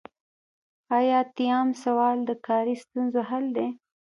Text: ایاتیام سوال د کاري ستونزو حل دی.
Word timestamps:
ایاتیام 0.97 1.67
سوال 1.83 2.17
د 2.25 2.31
کاري 2.47 2.75
ستونزو 2.83 3.21
حل 3.29 3.45
دی. 3.57 3.67